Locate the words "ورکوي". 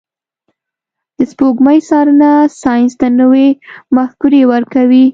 4.53-5.05